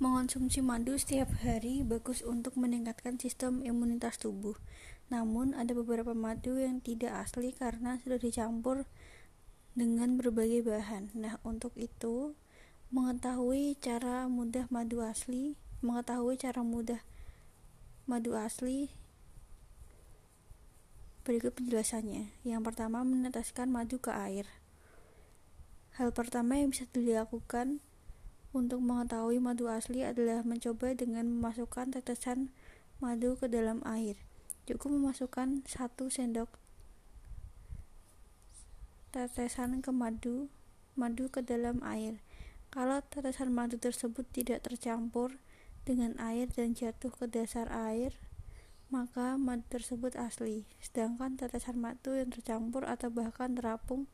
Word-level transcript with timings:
Mengonsumsi 0.00 0.64
madu 0.64 0.96
setiap 0.96 1.28
hari 1.44 1.84
bagus 1.84 2.24
untuk 2.24 2.56
meningkatkan 2.56 3.20
sistem 3.20 3.60
imunitas 3.60 4.16
tubuh. 4.16 4.56
Namun, 5.12 5.52
ada 5.52 5.76
beberapa 5.76 6.16
madu 6.16 6.56
yang 6.56 6.80
tidak 6.80 7.20
asli 7.20 7.52
karena 7.52 8.00
sudah 8.00 8.16
dicampur 8.16 8.88
dengan 9.76 10.16
berbagai 10.16 10.64
bahan. 10.64 11.12
Nah, 11.12 11.36
untuk 11.44 11.76
itu, 11.76 12.32
mengetahui 12.88 13.76
cara 13.76 14.24
mudah 14.24 14.72
madu 14.72 15.04
asli, 15.04 15.60
mengetahui 15.84 16.40
cara 16.40 16.64
mudah 16.64 17.04
madu 18.08 18.32
asli 18.40 18.88
berikut 21.28 21.52
penjelasannya. 21.60 22.32
Yang 22.48 22.62
pertama, 22.72 23.04
meneteskan 23.04 23.68
madu 23.68 24.00
ke 24.00 24.16
air. 24.16 24.48
Hal 26.00 26.16
pertama 26.16 26.56
yang 26.56 26.72
bisa 26.72 26.88
dilakukan 26.88 27.84
untuk 28.50 28.82
mengetahui 28.82 29.38
madu 29.38 29.70
asli 29.70 30.02
adalah 30.02 30.42
mencoba 30.42 30.94
dengan 30.98 31.30
memasukkan 31.30 31.94
tetesan 31.94 32.50
madu 32.98 33.38
ke 33.38 33.46
dalam 33.46 33.78
air. 33.86 34.18
Cukup 34.66 34.90
memasukkan 34.94 35.66
satu 35.66 36.10
sendok 36.10 36.60
tetesan 39.10 39.82
ke 39.82 39.90
madu 39.90 40.46
madu 40.94 41.26
ke 41.26 41.42
dalam 41.42 41.82
air. 41.82 42.22
Kalau 42.70 43.02
tetesan 43.02 43.50
madu 43.50 43.74
tersebut 43.74 44.22
tidak 44.30 44.62
tercampur 44.62 45.42
dengan 45.82 46.14
air 46.22 46.46
dan 46.46 46.78
jatuh 46.78 47.10
ke 47.10 47.26
dasar 47.26 47.66
air, 47.66 48.14
maka 48.94 49.34
madu 49.34 49.66
tersebut 49.66 50.14
asli. 50.14 50.66
Sedangkan 50.78 51.34
tetesan 51.34 51.82
madu 51.82 52.14
yang 52.14 52.30
tercampur 52.30 52.86
atau 52.86 53.10
bahkan 53.10 53.58
terapung 53.58 54.06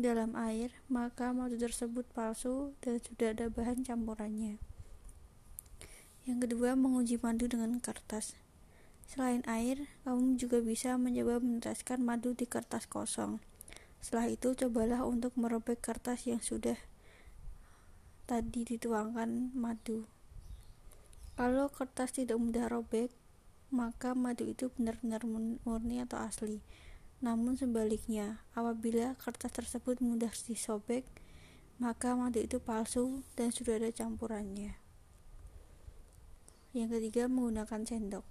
dalam 0.00 0.38
air, 0.38 0.70
maka 0.86 1.34
madu 1.34 1.58
tersebut 1.58 2.06
palsu 2.14 2.72
dan 2.80 3.02
sudah 3.02 3.34
ada 3.34 3.46
bahan 3.52 3.82
campurannya. 3.84 4.56
Yang 6.28 6.38
kedua, 6.44 6.76
menguji 6.76 7.16
madu 7.18 7.48
dengan 7.48 7.80
kertas. 7.80 8.36
Selain 9.08 9.40
air, 9.48 9.88
kamu 10.04 10.36
juga 10.36 10.60
bisa 10.60 11.00
mencoba 11.00 11.40
meneteskan 11.40 12.04
madu 12.04 12.36
di 12.36 12.44
kertas 12.44 12.84
kosong. 12.84 13.40
Setelah 14.04 14.28
itu, 14.28 14.52
cobalah 14.52 15.08
untuk 15.08 15.32
merobek 15.40 15.80
kertas 15.80 16.28
yang 16.28 16.44
sudah 16.44 16.76
tadi 18.28 18.68
dituangkan 18.68 19.56
madu. 19.56 20.04
Kalau 21.40 21.72
kertas 21.72 22.12
tidak 22.12 22.36
mudah 22.36 22.68
robek, 22.68 23.08
maka 23.72 24.12
madu 24.12 24.44
itu 24.44 24.68
benar-benar 24.76 25.24
murni 25.64 26.04
atau 26.04 26.20
asli. 26.20 26.60
Namun 27.18 27.58
sebaliknya, 27.58 28.46
apabila 28.54 29.18
kertas 29.18 29.50
tersebut 29.50 29.98
mudah 29.98 30.30
disobek, 30.30 31.02
maka 31.82 32.14
madu 32.14 32.38
itu 32.38 32.62
palsu 32.62 33.26
dan 33.34 33.50
sudah 33.50 33.78
ada 33.78 33.90
campurannya. 33.90 34.78
Yang 36.74 36.98
ketiga, 36.98 37.26
menggunakan 37.26 37.82
sendok. 37.82 38.26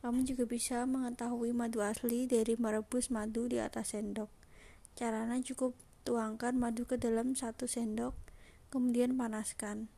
Kamu 0.00 0.24
juga 0.24 0.46
bisa 0.46 0.86
mengetahui 0.86 1.52
madu 1.52 1.82
asli 1.82 2.24
dari 2.30 2.56
merebus 2.56 3.12
madu 3.12 3.50
di 3.50 3.58
atas 3.58 3.92
sendok. 3.92 4.32
Caranya 4.94 5.36
cukup 5.42 5.74
tuangkan 6.06 6.56
madu 6.56 6.86
ke 6.88 6.96
dalam 6.96 7.36
satu 7.36 7.68
sendok, 7.68 8.16
kemudian 8.72 9.18
panaskan 9.18 9.90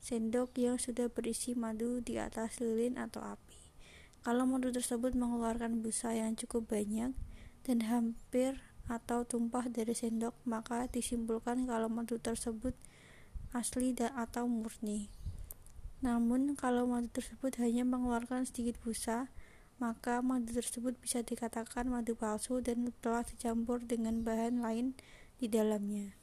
sendok 0.00 0.56
yang 0.56 0.80
sudah 0.80 1.12
berisi 1.12 1.52
madu 1.52 2.00
di 2.00 2.16
atas 2.16 2.56
lilin 2.58 2.96
atau 2.96 3.20
api. 3.20 3.60
Kalau 4.24 4.48
madu 4.48 4.72
tersebut 4.72 5.12
mengeluarkan 5.12 5.84
busa 5.84 6.16
yang 6.16 6.36
cukup 6.36 6.72
banyak, 6.72 7.12
dan 7.64 7.84
hampir 7.86 8.60
atau 8.90 9.22
tumpah 9.22 9.70
dari 9.70 9.94
sendok, 9.94 10.34
maka 10.44 10.90
disimpulkan 10.90 11.64
kalau 11.64 11.86
madu 11.86 12.18
tersebut 12.18 12.74
asli 13.54 13.94
dan 13.94 14.14
atau 14.14 14.46
murni. 14.50 15.10
Namun, 16.00 16.56
kalau 16.56 16.88
madu 16.88 17.08
tersebut 17.12 17.60
hanya 17.62 17.86
mengeluarkan 17.86 18.48
sedikit 18.48 18.80
busa, 18.82 19.30
maka 19.80 20.20
madu 20.20 20.52
tersebut 20.52 20.96
bisa 21.00 21.24
dikatakan 21.24 21.88
madu 21.88 22.12
palsu 22.12 22.60
dan 22.60 22.92
telah 23.00 23.24
dicampur 23.24 23.80
dengan 23.80 24.20
bahan 24.20 24.60
lain 24.60 24.92
di 25.40 25.48
dalamnya. 25.48 26.19